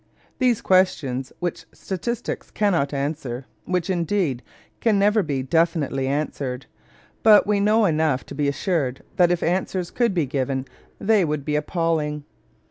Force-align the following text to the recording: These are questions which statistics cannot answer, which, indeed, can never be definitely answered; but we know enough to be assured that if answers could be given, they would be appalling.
These 0.39 0.61
are 0.61 0.63
questions 0.63 1.31
which 1.37 1.67
statistics 1.75 2.49
cannot 2.49 2.91
answer, 2.91 3.45
which, 3.65 3.87
indeed, 3.87 4.41
can 4.79 4.97
never 4.97 5.21
be 5.21 5.43
definitely 5.43 6.07
answered; 6.07 6.65
but 7.21 7.45
we 7.45 7.59
know 7.59 7.85
enough 7.85 8.25
to 8.25 8.33
be 8.33 8.47
assured 8.47 9.03
that 9.17 9.29
if 9.29 9.43
answers 9.43 9.91
could 9.91 10.15
be 10.15 10.25
given, 10.25 10.65
they 10.99 11.23
would 11.23 11.45
be 11.45 11.55
appalling. 11.55 12.23